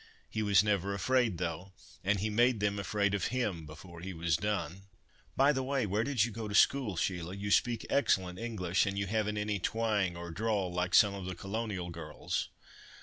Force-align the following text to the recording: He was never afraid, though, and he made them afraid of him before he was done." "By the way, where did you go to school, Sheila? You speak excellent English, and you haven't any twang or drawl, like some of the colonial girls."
He 0.31 0.41
was 0.41 0.63
never 0.63 0.95
afraid, 0.95 1.37
though, 1.37 1.73
and 2.03 2.19
he 2.19 2.31
made 2.31 2.59
them 2.59 2.79
afraid 2.79 3.13
of 3.13 3.27
him 3.27 3.67
before 3.67 3.99
he 4.01 4.15
was 4.15 4.35
done." 4.35 4.85
"By 5.37 5.53
the 5.53 5.61
way, 5.61 5.85
where 5.85 6.03
did 6.03 6.23
you 6.25 6.31
go 6.31 6.47
to 6.47 6.55
school, 6.55 6.95
Sheila? 6.97 7.35
You 7.35 7.51
speak 7.51 7.85
excellent 7.87 8.39
English, 8.39 8.87
and 8.87 8.97
you 8.97 9.05
haven't 9.05 9.37
any 9.37 9.59
twang 9.59 10.17
or 10.17 10.31
drawl, 10.31 10.73
like 10.73 10.95
some 10.95 11.13
of 11.13 11.25
the 11.25 11.35
colonial 11.35 11.91
girls." 11.91 12.49